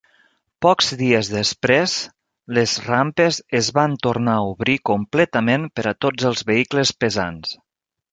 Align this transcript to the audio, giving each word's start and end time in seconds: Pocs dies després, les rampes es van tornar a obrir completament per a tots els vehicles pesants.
Pocs 0.65 0.87
dies 0.99 1.27
després, 1.33 1.91
les 2.57 2.73
rampes 2.85 3.37
es 3.59 3.69
van 3.79 3.93
tornar 4.07 4.37
a 4.39 4.47
obrir 4.55 4.79
completament 4.91 5.69
per 5.81 5.85
a 5.93 5.95
tots 6.07 6.27
els 6.31 6.43
vehicles 6.49 6.95
pesants. 7.05 7.55